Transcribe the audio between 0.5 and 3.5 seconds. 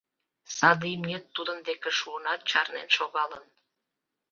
Саде имнет тудын деке шуынат, чарнен шогалын.